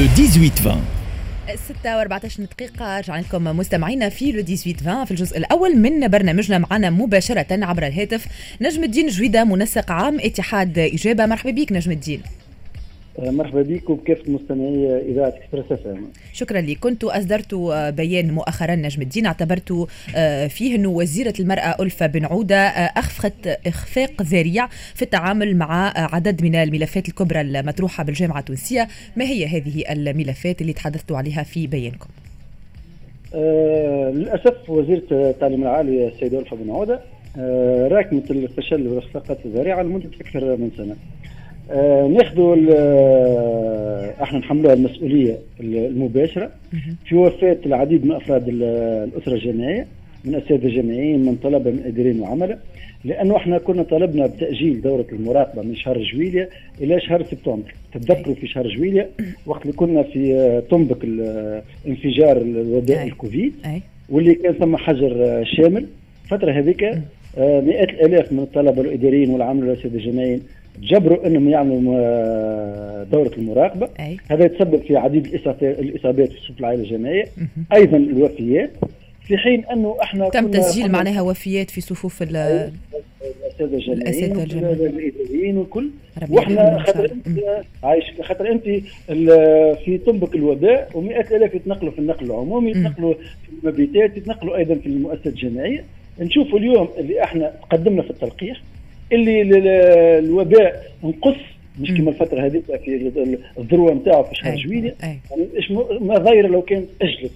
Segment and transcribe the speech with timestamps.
[0.00, 0.80] لو 18
[1.56, 2.98] 6 و14 دقيقة.
[2.98, 6.58] رجعنا لكم مستمعينا في لو 18 في الجزء الأول من برنامجنا.
[6.58, 8.26] معنا مباشرة عبر الهاتف
[8.60, 11.26] نجم الدين جويدة منسق عام اتحاد إجابة.
[11.26, 12.22] مرحبا بك نجم الدين.
[13.20, 15.98] مرحبا بك وبكافة مستمعي إذاعة إكسبريس إف
[16.32, 16.78] شكرا لك.
[16.78, 17.54] كنت أصدرت
[17.96, 19.26] بيان مؤخرا نجم الدين.
[19.26, 25.56] اعتبرت آه، فيه أنه وزيرة المرأة ألفة بن عودة آه، أخفقت إخفاق ذريع في التعامل
[25.56, 28.88] مع عدد من الملفات الكبرى المطروحة بالجامعة التونسية.
[29.16, 32.08] ما هي هذه الملفات اللي تحدثت عليها في بيانكم؟
[33.34, 37.00] آه للأسف وزيرة التعليم العالي السيدة ألفة بن عودة
[37.38, 40.96] آه راكمت الفشل وإخفاقات الذريعة لمدة أكثر من سنة.
[41.70, 46.50] آه ناخذوا آه، إحنا نحملوها المسؤولية المباشرة.
[47.04, 49.86] في وفاة العديد من أفراد الأسرة الجامعية
[50.24, 52.58] من أساتذة جامعيين من طلبة من اداريين وعملاء.
[53.04, 56.48] لأنه إحنا كنا طلبنا بتأجيل دورة المراقبة من شهر جويليا
[56.80, 57.74] إلى شهر سبتمبر.
[57.94, 59.08] تتذكروا في شهر جويليا
[59.46, 61.04] وقت اللي كنا في آه، طنبك
[61.86, 63.52] انفجار الوباء الكوفيد
[64.10, 65.86] واللي كان ثم حجر شامل.
[66.24, 66.82] الفترة هذيك
[67.38, 70.42] مئات الآلاف من الطلبة الإداريين والعاملين والأساتذة الجامعيين
[70.82, 73.88] جبروا إنهم يعملوا آه، دورة المراقبة.
[74.00, 74.16] أي.
[74.30, 75.26] هذا يتسبب في عديد
[75.62, 77.24] الإصابات في صفوف العائله الجامعيه
[77.72, 78.70] أيضا الوفيات
[79.26, 85.90] في حين أنه إحنا تم تسجيل معناها وفيات في صفوف الاساتذه الجامعيين الاداريين والكل
[86.30, 87.38] وإحنا خاطر أنت
[87.82, 88.64] عايش خاطر أنت
[89.84, 94.86] في طنبك الوباء و100 الاف يتنقلوا في النقل العمومي يتنقلوا في المبيتات يتنقلوا أيضا في
[94.86, 95.84] المؤسسات الجامعية.
[96.20, 98.62] نشوفوا اليوم اللي إحنا تقدمنا في التلقيح.
[99.12, 99.42] اللي
[100.18, 101.36] الوباء نقص
[101.80, 103.10] مش كما الفترة هذيك في
[103.58, 105.18] الذروه نتاعو في شهر جويليا يعني
[106.00, 107.32] ما ضايره لو كانت أجلت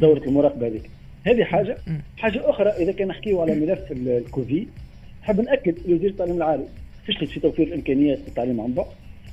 [0.00, 0.90] دورة المراقبة هذيك.
[1.24, 1.76] هذه حاجة.
[2.16, 4.68] حاجة أخرى إذا كان نحكيو على ملف الكوفيد
[5.22, 6.64] نحب نأكد وزير التعليم العالي.
[7.06, 8.86] فشلت في توفير الإمكانيات للتعليم عن بعد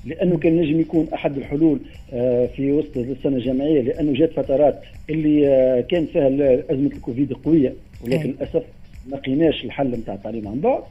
[0.06, 1.80] لأنه كان نجم يكون أحد الحلول
[2.14, 6.28] آه، في وسط السنة الجامعية لأنه جات فترات اللي آه، كان فيها
[6.70, 7.74] أزمة الكوفيد قوية.
[8.04, 8.64] ولكن للأسف
[9.08, 10.82] ما لقيناش الحل نتاع التعليم عن بعد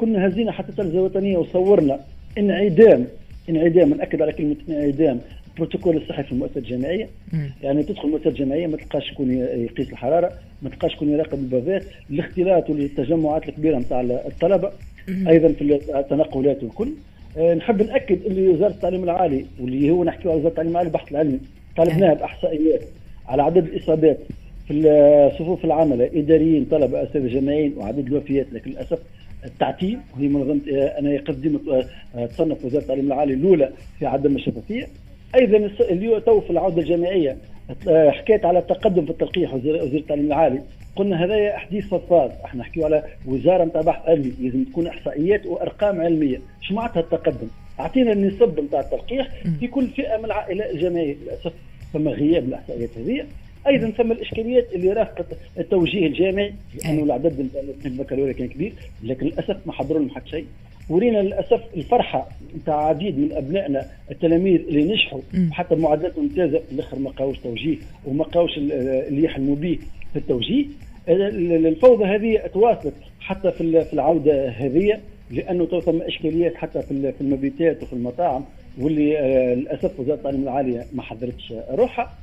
[0.00, 2.00] كنا هزينا حتى التلفزه الوطنيه وصورنا
[2.38, 3.06] انعدام
[3.48, 5.20] انعدام نأكد على كلمة انعدام
[5.50, 7.08] البروتوكول الصحي في المؤسسة الجامعية.
[7.62, 10.32] يعني تدخل المؤسسة الجامعية ما تلقاش شكون يقيس الحرارة
[10.62, 11.84] ما تلقاش شكون يراقب البابات.
[12.10, 14.70] الاختلاط والتجمعات الكبيرة نتاع الطلبة.
[15.28, 16.92] أيضا في التنقلات والكل.
[17.38, 21.10] أه نحب نأكد اللي وزارة التعليم العالي واللي هو نحكي على وزارة التعليم العالي البحث
[21.12, 21.38] العلمي
[21.76, 22.80] طالبناها بأحصائيات
[23.28, 24.18] على عدد الإصابات
[24.68, 28.98] في صفوف العمل إداريين طلبة اساتذه جامعيين وعدد الوفيات لكن للأسف
[29.44, 30.60] التعتيم وهي منظمة
[30.98, 31.58] أنا قد
[32.28, 34.86] تصنف وزارة التعليم العالي الأولى في عدم الشفافية.
[35.34, 37.36] أيضا اليوم تو في العودة الجامعية
[37.88, 40.62] حكيت على التقدم في التلقيح وزير التعليم العالي.
[40.96, 46.00] قلنا هذا حديث فضفاض إحنا نحكيو على وزارة نتاع بحث علمي لازم تكون إحصائيات وأرقام
[46.00, 46.40] علمية.
[46.60, 47.48] شو معناتها التقدم؟
[47.80, 49.28] أعطينا النسب نتاع التلقيح
[49.60, 51.52] في كل فئة من العائلات الجامعية للأسف.
[51.92, 53.24] ثم غياب الإحصائيات هذه
[53.68, 55.26] أيضا ثم الإشكاليات اللي رافقت
[55.58, 56.54] التوجيه الجامعي
[56.84, 57.48] لأنه العدد
[57.86, 58.72] البكالوريا كان كبير
[59.04, 60.46] لكن للأسف ما حضروا لهم حتى شيء.
[60.90, 66.98] ورينا للأسف الفرحة نتاع عديد من أبنائنا التلاميذ اللي نجحوا حتى معدلات ممتازه في الأخر
[66.98, 69.78] ما قاوش توجيه وما قاوش اللي يحلموا به
[70.12, 70.64] في التوجيه.
[71.08, 75.00] الفوضى هذه تواصلت حتى في العودة هذه
[75.30, 78.44] لأنه تو ثم إشكاليات حتى في المبيتات وفي المطاعم
[78.78, 82.14] واللي آه، للأسف وزارة التعليم العالي ما حضرتش روحها.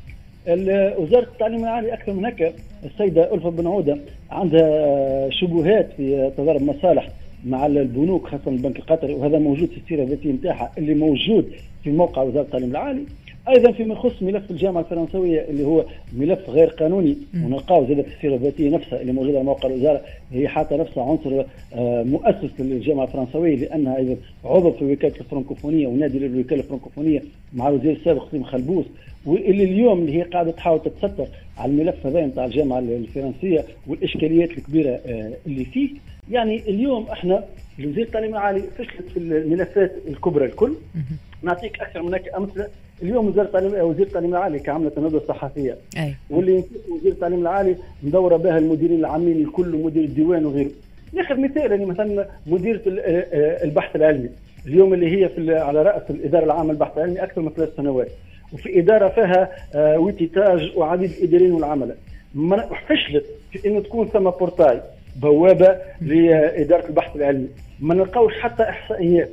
[0.48, 2.54] وزاره التعليم العالي أكثر من هكا
[2.86, 3.98] السيدة الفا بن عودة
[4.32, 7.10] عندها شبهات في تضارب مصالح
[7.46, 11.52] مع البنوك خاصة البنك القطري وهذا موجود في السيرة الذاتيه نتاعها اللي موجود
[11.84, 13.04] في موقع وزارة التعليم العالي.
[13.50, 17.18] أيضا فيما يخص ملف الجامعة الفرنسوية اللي هو ملف غير قانوني.
[17.46, 20.02] ونلقاو زاد في السيره الذاتيه نفسها اللي موجوده على موقع الوزارة.
[20.32, 21.44] هي حاطة نفسها عنصر
[21.74, 24.16] آه، مؤسس للجامعة الفرنسوية لأنها أيضا
[24.46, 27.24] عضو في وكاله الفرنكوفونية ونادي للوكالة الفرنكوفونية
[27.54, 28.86] مع الوزير السابق سليم خلبوس
[29.26, 31.28] واللي اليوم اللي هي قاعدة تحاول تتستر
[31.58, 35.90] على الملف هذا نتاع الجامعة الفرنسية والإشكاليات الكبيرة آه، اللي فيه.
[36.32, 37.44] يعني اليوم إحنا
[37.80, 40.74] وزير التعليم العالي فشلت في الملفات الكبرى الكل.
[41.44, 42.68] نعطيك أكثر من هيك أمثلة.
[43.04, 46.14] اليوم وزاره التعليم وزير التعليم العالي كعملة ندوه صحفيه أي.
[46.30, 50.72] واللي وزير التعليم العالي مدورة بها المديرين العامين الكل ومدير الديوان وغيره.
[51.14, 52.82] ناخذ مثال يعني مثلا مديرة
[53.64, 54.30] البحث العلمي.
[54.68, 58.08] اليوم اللي هي في على رأس الإدارة العامة للبحث العلمي أكثر من ثلاث سنوات.
[58.54, 61.98] وفي إدارة فيها آه، وتيتاج وعديد الإداريين والعملاء.
[62.88, 64.82] فشلت في إنه تكون ثم بورتاي
[65.22, 67.48] بوابة لإدارة البحث العلمي.
[67.80, 69.30] ما نلقاوش حتى إحصائيات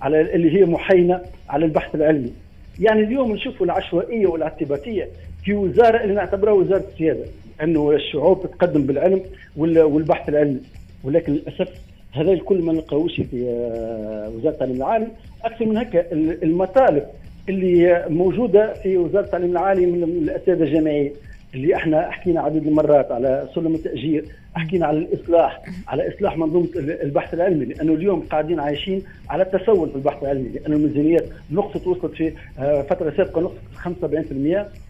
[0.00, 2.32] على اللي هي محينة على البحث العلمي.
[2.80, 5.08] يعني اليوم نشوفوا العشوائية والاعتباطيه
[5.44, 7.24] في وزارة اللي نعتبرها وزارة السيادة
[7.62, 9.22] إنه الشعوب تتقدم بالعلم
[9.56, 10.60] والبحث العلمي.
[11.04, 11.68] ولكن للأسف
[12.12, 15.06] هذا الكل ما نلقاوش في آه، وزارة التعليم العالي.
[15.44, 16.12] أكثر من هكا
[16.42, 17.02] المطالب
[17.48, 21.12] اللي موجودة في وزارة التعليم العالي من الأساتذة الجامعيين
[21.54, 24.24] اللي إحنا حكينا عدد المرات على سلم التأجير
[24.54, 29.96] حكينا على الإصلاح على إصلاح منظومة البحث العلمي لأنه اليوم قاعدين عايشين على التسول في
[29.96, 33.58] البحث العلمي لأنه الميزانيات نقصت وصلت في آه، فترة سابقة نقصت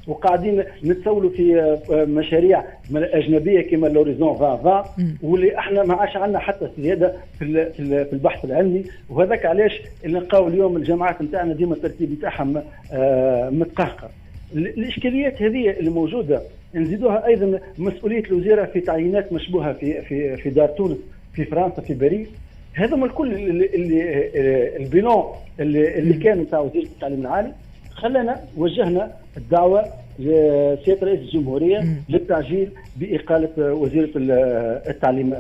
[0.07, 1.61] 75% وقاعدين نتسولوا في
[1.91, 2.65] آه، مشاريع
[2.95, 8.85] أجنبية كما لوريزون 2020 واللي إحنا ما عادش عندنا حتى زياده في في البحث العلمي.
[9.11, 14.09] وهذاك علاش نلقاو اليوم الجامعات نتاعنا ديما الترتيب نتاعها آه، متقهقر.
[14.55, 16.43] الإشكاليات هذه اللي موجوده
[16.75, 20.97] نزيدوها أيضا مسؤولية الوزيرة في تعيينات مشبوهة في في في دار تونس
[21.35, 22.29] في فرنسا في باريس.
[22.73, 25.25] هذا الكل اللي, البيلون
[25.61, 27.53] اللي, اللي كان نتاع وزيره التعليم العالي.
[27.93, 29.85] خلانا وجهنا الدعوة
[30.19, 35.35] لسيادة رئيس الجمهورية للتعجيل بإقالة وزيرة التعليم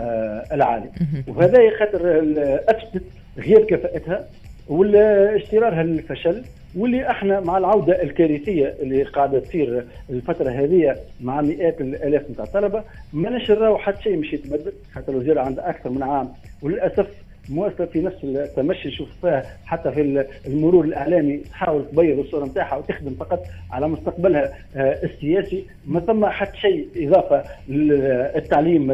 [0.52, 0.90] العالي.
[1.28, 2.20] وهذا خاطر
[2.68, 3.02] أثبتت
[3.38, 4.24] غياب كفاءتها.
[4.70, 6.42] واستمرارها للفشل
[6.76, 12.84] واللي إحنا مع العودة الكارثية اللي قاعدة تصير الفترة هذه مع مئات الالاف نتاع الطلبة
[13.12, 14.72] ما نراو حتى شيء مش يتبدل.
[14.94, 16.28] حتى الوزيره عندها أكثر من عام.
[16.62, 17.06] وللأسف
[17.48, 23.14] مواصله في نفس التمشي نشوف فيها حتى في المرور الإعلامي تحاول تبيض الصورة نتاعها وتخدم
[23.14, 25.64] فقط على مستقبلها آه، السياسي.
[25.86, 28.90] ما ثم حتى شيء إضافة للتعليم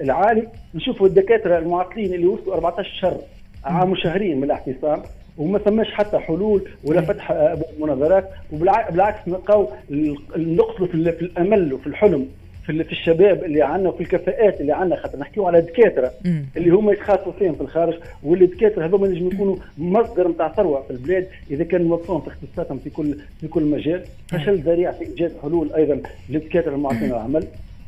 [0.00, 0.48] العالي.
[0.74, 3.20] نشوفوا الدكاترة المعطلين اللي وصلوا 14 شهر
[3.64, 5.02] عام وشهرين من الاعتصام.
[5.40, 9.68] وما ثماش حتى حلول ولا فتح مناظرات وبالعكس نلقاو
[10.36, 12.26] نقصوا في الأمل وفي الحلم
[12.66, 16.12] في في الشباب اللي عندنا وفي الكفاءات اللي عندنا خاطر نحكيو على دكاترة
[16.56, 20.90] اللي هما يتخاطبوا فيهم في الخارج واللي الدكاتره هذوما نجم يكونوا مصدر نتاع ثروة في
[20.90, 24.02] البلاد إذا كانوا موفقين في اختصاصاتهم في كل في كل مجال.
[24.28, 27.44] فشل ذريع في إيجاد حلول أيضا للدكاترة المعطين العمل.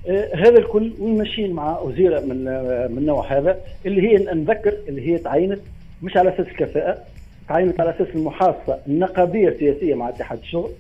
[0.08, 5.08] آه هذا الكل وماشيين مع وزيرة من آه من النوع هذا اللي هي نذكر اللي
[5.12, 5.60] هي تعينت
[6.02, 6.99] مش على أساس الكفاءه
[7.52, 10.70] تعينت على أساس المحاصه النقابيه السياسيه مع اتحاد الشغل.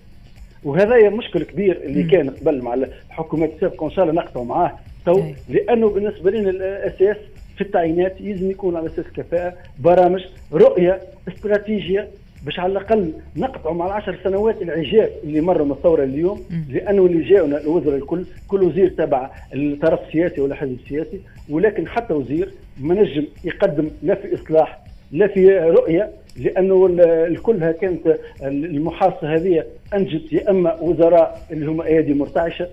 [0.64, 4.78] وهذا مشكل كبير اللي كان قبل مع الحكومات السابقة وإن شاء الله نقطعوا معاه.
[5.06, 7.16] تو لأنه بالنسبة لنا الاساس
[7.56, 12.08] في التعيينات يلزم يكون على أساس كفاءة برامج رؤية استراتيجية
[12.44, 16.40] باش على الأقل نقطعوا مع العشر سنوات العجاف اللي مروا من الثورة اليوم.
[16.68, 21.20] لأنه اللي جاونا الوزراء الكل كل وزير تبع الطرف السياسي ولا حزب سياسي.
[21.50, 24.78] ولكن حتى وزير ما نجم يقدم لا في إصلاح
[25.12, 26.10] لا في رؤية.
[26.36, 26.86] لأنه
[27.26, 29.64] الكلها كانت المحاصة هذه
[29.94, 32.68] أنجت يا اما وزراء اللي هم أيادي مرتعشة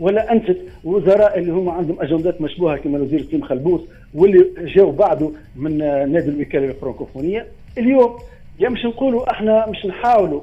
[0.00, 3.80] ولا أنجت وزراء اللي هم عندهم أجندات مشبوهة كما الوزير سليم خلبوس
[4.14, 5.78] واللي جاوا بعده من
[6.12, 7.46] نادي الوكاله الفرنكوفونية.
[7.78, 8.18] اليوم
[8.60, 10.40] يا مش نقولوا إحنا مش نحاولوا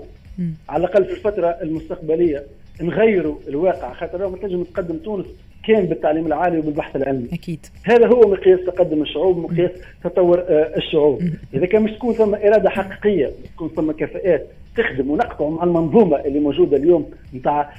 [0.70, 2.44] على الأقل في الفترة المستقبلية
[2.82, 5.26] نغيروا الواقع خاطر ما تنجم تقدم تونس
[5.68, 7.28] كان بالتعليم العالي وبالبحث العلمي.
[7.34, 7.66] أكيد.
[7.84, 9.72] هذا هو مقياس تقدم الشعوب مقياس
[10.04, 11.22] تطور آه، الشعوب.
[11.54, 14.48] إذا كان مش تكون ثم إرادة حقيقية تكون ثم كفاءات
[14.78, 17.70] تخدم ونقطع مع المنظومة اللي موجودة اليوم نتاع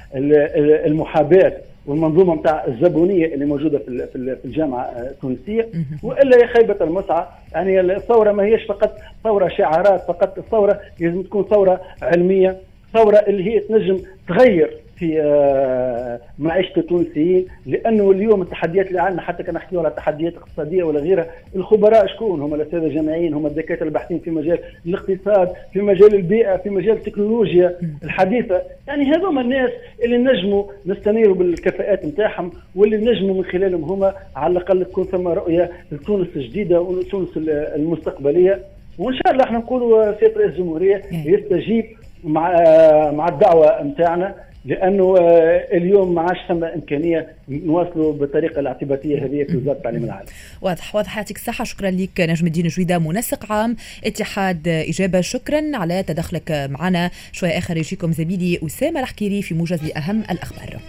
[0.85, 1.53] المحاباة
[1.85, 5.69] والمنظومة نتاع الزبونية اللي موجودة في في الجامعة التونسية.
[6.03, 11.43] وإلا يا خيبة المسعى يعني الثورة ما هيش فقط ثورة شعارات فقط الثوره لازم تكون
[11.43, 12.57] ثورة علمية
[12.93, 19.43] ثورة اللي هي تنجم تغير في آه، معيشة التونسيين لأنه اليوم التحديات اللي عندنا حتى
[19.43, 21.25] كان نحكيو على تحديات اقتصادية ولا غيرها
[21.55, 26.69] الخبراء شكون؟ هم الاساتذه الجامعيين هم الدكاترة الباحثين في مجال الاقتصاد في مجال البيئة في
[26.69, 28.61] مجال التكنولوجيا الحديثة.
[28.87, 29.69] يعني هذوما الناس
[30.03, 35.71] اللي نجموا نستنيروا بالكفاءات نتاعهم واللي نجموا من خلالهم هما على الأقل تكون ثم رؤية
[35.91, 38.59] لتونس الجديدة وتونس المستقبلية.
[38.97, 41.85] وإن شاء الله إحنا نقولوا سياده رئيس الجمهورية يستجيب
[42.23, 44.35] مع آه، مع الدعوة نتاعنا.
[44.65, 50.27] لأنه آه، اليوم ما عادش ثم إمكانية نواصلوا بالطريقة الاعتباطيه هذه في وزارة التعليم العالي.
[50.61, 51.17] واضح واضح.
[51.17, 51.63] يعطيك الصحة.
[51.63, 53.75] شكرا لك نجم الدين جويدة منسق عام.
[54.05, 55.21] اتحاد إجابة.
[55.21, 57.11] شكرا على تدخلك معنا.
[57.31, 60.79] شوية آخر يجيكم زميلي أسامة الحكيري في موجز اهم الأخبار.